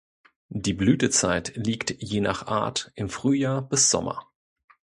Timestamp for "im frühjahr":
2.95-3.61